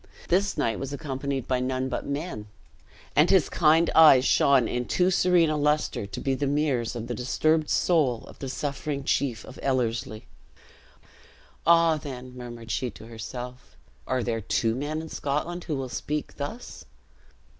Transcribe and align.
This 0.29 0.57
knight 0.57 0.79
was 0.79 0.91
accompanied 0.91 1.47
by 1.47 1.59
none 1.59 1.87
but 1.87 2.07
men; 2.07 2.47
and 3.15 3.29
his 3.29 3.49
kind 3.49 3.87
eyes 3.93 4.25
shone 4.25 4.67
in 4.67 4.85
too 4.85 5.11
serene 5.11 5.51
a 5.51 5.55
luster 5.55 6.07
to 6.07 6.19
be 6.19 6.33
the 6.33 6.47
mirrors 6.47 6.95
of 6.95 7.05
the 7.05 7.13
disturbed 7.13 7.69
soul 7.69 8.23
of 8.25 8.39
the 8.39 8.49
suffering 8.49 9.03
chief 9.03 9.45
of 9.45 9.59
Ellerslie. 9.61 10.25
"Ah! 11.67 11.97
then," 11.97 12.35
murmured 12.35 12.71
she 12.71 12.89
to 12.89 13.05
herself, 13.05 13.77
"are 14.07 14.23
there 14.23 14.41
two 14.41 14.73
men 14.73 15.03
in 15.03 15.09
Scotland 15.09 15.65
who 15.65 15.75
will 15.75 15.87
speak 15.87 16.37
thus?" 16.37 16.83